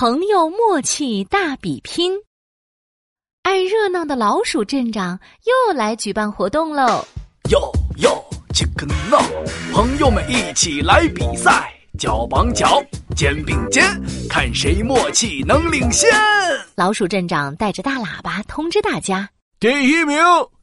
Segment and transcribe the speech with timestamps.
[0.00, 2.14] 朋友默契大比拼。
[3.42, 7.04] 爱热闹的老鼠镇长又来举办活动喽！
[7.50, 8.24] 哟哟
[8.54, 9.22] ，Chicken now！
[9.74, 12.82] 朋友们一起来比赛，脚绑脚，
[13.14, 13.84] 肩并肩，
[14.26, 16.08] 看谁默契能领先。
[16.76, 19.28] 老鼠镇长带着大喇叭通知大家：
[19.58, 20.16] 第一名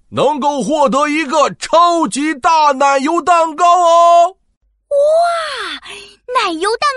[0.09, 4.37] 能够获得一个超级大奶油蛋糕哦！
[4.89, 5.79] 哇，
[6.43, 6.89] 奶油蛋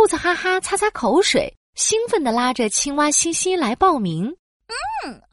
[0.00, 4.34] 兔子哈哈擦擦口水，兴奋地拉着青蛙西西来报名。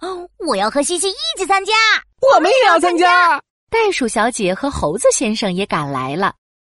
[0.03, 1.71] 嗯，我要和西西一起参加。
[2.33, 3.41] 我们也要参加。
[3.69, 6.33] 袋鼠小姐和猴子先生也赶来了。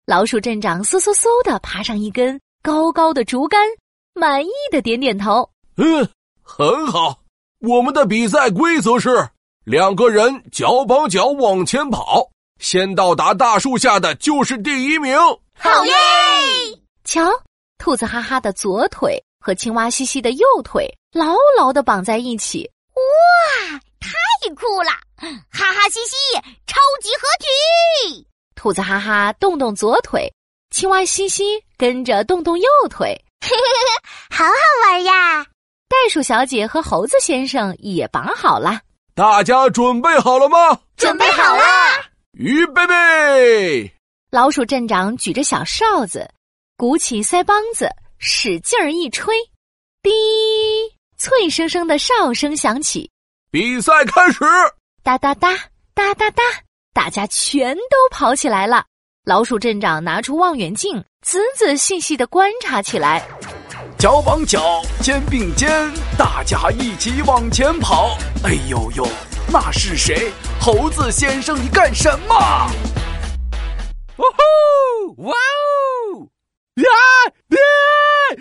[0.06, 3.66] 老鼠镇长嗖嗖嗖的爬上一根高高的竹竿，
[4.14, 5.50] 满意的点点头。
[5.78, 6.06] 嗯，
[6.44, 7.20] 很好。
[7.62, 9.30] 我们的比赛规则是
[9.64, 12.28] 两个人脚绑脚往前跑，
[12.60, 15.18] 先到达大树下的就是第一名。
[15.58, 15.94] 好耶！
[17.06, 17.24] 瞧，
[17.78, 20.88] 兔子哈哈的左腿和青蛙西西的右腿。
[21.14, 24.92] 牢牢的绑在一起，哇，太酷了！
[25.18, 26.16] 哈哈嘻嘻，
[26.68, 28.28] 超级合体！
[28.54, 30.32] 兔子哈哈动动左腿，
[30.70, 34.52] 青蛙嘻嘻跟着动动右腿，嘿嘿嘿，好好
[34.84, 35.44] 玩呀！
[35.88, 38.82] 袋鼠小姐和猴子先生也绑好了，
[39.16, 40.80] 大家准备好了吗？
[40.98, 41.64] 准备好了，
[42.34, 43.92] 预备备！
[44.30, 46.30] 老鼠镇长举着小哨子，
[46.80, 47.90] 鼓起腮帮子，
[48.20, 49.34] 使劲儿一吹，
[50.04, 50.12] 滴。
[51.18, 53.10] 脆生生的哨声响起，
[53.50, 54.42] 比赛开始！
[55.02, 55.58] 哒哒哒
[55.96, 56.44] 哒哒哒，
[56.94, 58.86] 大家全都跑起来了。
[59.26, 63.28] 老鼠镇长拿出望远镜，仔仔细细的观察起来。
[63.98, 68.16] 脚绑脚，肩并肩，大家一起往前跑。
[68.44, 69.08] 哎呦呦，
[69.52, 70.32] 那是谁？
[70.62, 72.36] 猴子先生，你干什么？
[74.18, 75.24] 哇呼！
[75.24, 75.34] 哇
[76.78, 76.90] 呀
[77.50, 77.58] 耶！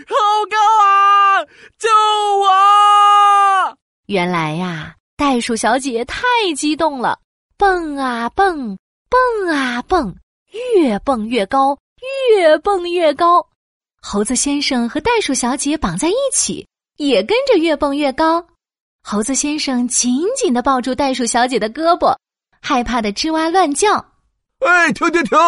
[0.06, 0.14] 好
[0.50, 1.44] 高啊！
[1.78, 1.88] 救
[2.38, 3.78] 我！
[4.06, 6.22] 原来呀，袋鼠小姐太
[6.54, 7.18] 激动了，
[7.56, 8.76] 蹦啊蹦，
[9.08, 10.14] 蹦啊蹦，
[10.75, 11.78] 越蹦越高，
[12.30, 13.48] 越蹦越高。
[14.02, 18.46] 猴子先生和袋鼠小姐绑在一起，也跟着越蹦越高。
[19.02, 22.16] 猴子先生紧紧的抱住袋鼠小姐的胳膊，
[22.60, 23.94] 害怕的吱哇乱叫。
[24.60, 25.38] 哎，停停停！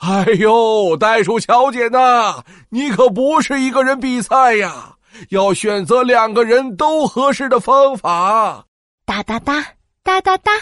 [0.00, 2.44] 哎呦，袋鼠小姐呢？
[2.70, 4.94] 你可不是一个人比赛呀，
[5.30, 8.64] 要选择两个人都合适的方法。
[9.04, 9.60] 哒哒哒
[10.04, 10.52] 哒哒哒，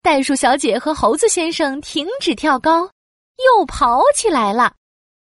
[0.00, 4.72] 袋鼠小姐和猴子先生停止跳高，又跑起来了。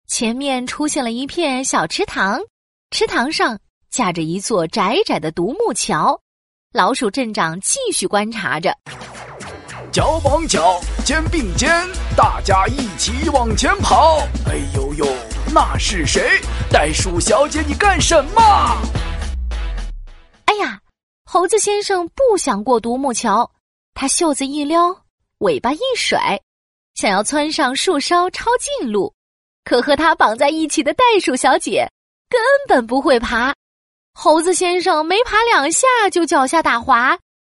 [0.07, 2.41] 前面出现了一片小池塘，
[2.91, 3.57] 池塘上
[3.89, 6.19] 架着一座窄窄的独木桥。
[6.73, 8.75] 老鼠镇长继续观察着。
[9.97, 11.71] 脚绑脚，肩并肩，
[12.15, 14.19] 大家一起往前跑。
[14.45, 15.07] 哎呦呦，
[15.51, 16.39] 那是谁？
[16.71, 18.77] 袋鼠小姐，你干什么？
[20.45, 20.79] 哎呀，
[21.25, 23.49] 猴子先生不想过独木桥，
[23.95, 24.95] 他袖子一撩，
[25.39, 26.39] 尾巴一甩，
[26.93, 29.11] 想要窜上树梢抄近路。
[29.63, 31.91] 可和他绑在一起的袋鼠小姐
[32.29, 33.51] 根本不会爬，
[34.13, 37.15] 猴子先生没爬两下就脚下打滑，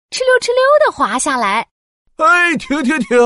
[0.09, 1.67] 哧溜哧溜的滑下来。
[2.23, 3.17] 哎，停停停！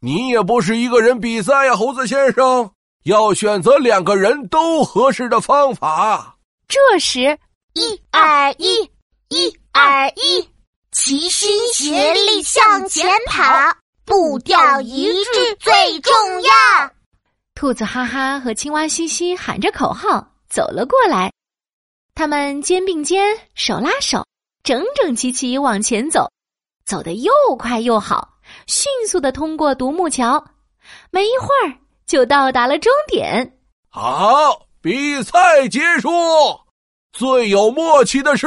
[0.00, 2.70] 你也不是一个人比赛呀，猴子先生，
[3.04, 6.36] 要选择两个人都合适的方法。
[6.66, 7.38] 这时，
[7.74, 8.90] 一二一，
[9.28, 10.48] 一二一，
[10.90, 13.44] 齐心协力向前跑，
[14.04, 16.12] 步调一致最重
[16.42, 16.52] 要。
[17.54, 21.30] 兔子哈哈和青蛙嘻嘻喊着口号走了过来，
[22.14, 23.24] 他们肩并肩，
[23.54, 24.26] 手拉手，
[24.64, 26.28] 整整齐齐往前走。
[26.84, 30.44] 走得又快又好，迅速的通过独木桥，
[31.10, 31.74] 没一会儿
[32.06, 33.58] 就到达了终点。
[33.88, 36.10] 好，比赛结束。
[37.12, 38.46] 最有默契的是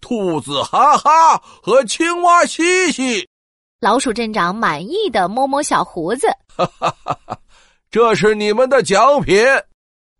[0.00, 3.28] 兔子哈哈和青蛙嘻嘻。
[3.80, 7.38] 老鼠镇长满意的摸摸小胡子，哈哈哈哈
[7.90, 9.36] 这是你们的奖品，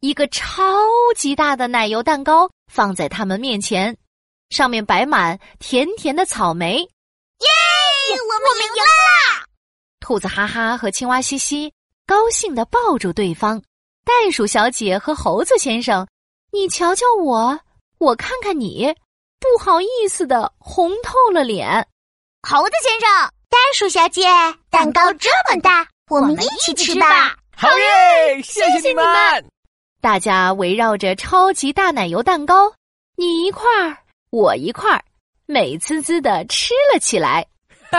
[0.00, 0.62] 一个超
[1.16, 3.96] 级大的奶油蛋糕放在他们面前，
[4.50, 6.88] 上面摆满甜甜的草莓。
[8.12, 8.18] 耶！
[8.20, 9.46] 我们赢了！
[10.00, 11.72] 兔子哈哈和青蛙嘻嘻
[12.06, 13.60] 高兴的抱住对方。
[14.04, 16.06] 袋鼠小姐和猴子先生，
[16.50, 17.58] 你瞧瞧我，
[17.98, 18.92] 我看看你，
[19.38, 21.86] 不好意思的红透了脸。
[22.42, 23.08] 猴子先生，
[23.48, 24.26] 袋鼠小姐，
[24.70, 27.36] 蛋糕这么大，我们一起吃吧！
[27.56, 28.42] 好耶！
[28.42, 29.04] 谢谢你们！
[30.00, 32.72] 大家围绕着超级大奶油蛋糕，
[33.16, 33.96] 你一块儿，
[34.30, 35.04] 我一块儿。
[35.46, 37.46] 美滋滋的吃了起来。
[37.92, 37.98] 啊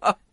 [0.00, 0.25] 啊